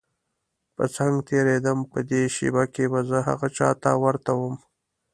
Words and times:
په 0.75 0.83
څنګ 0.95 1.15
تېرېدم 1.29 1.79
په 1.91 1.99
دې 2.09 2.21
شېبه 2.35 2.63
کې 2.73 2.85
به 2.91 2.99
زه 3.09 3.19
هغه 3.27 3.47
چا 3.57 3.69
ته 3.81 3.91
ورته 4.03 4.31
وم. 4.39 4.55